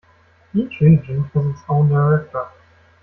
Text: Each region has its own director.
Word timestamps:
Each 0.55 0.79
region 0.81 1.25
has 1.25 1.45
its 1.45 1.61
own 1.69 1.89
director. 1.89 2.47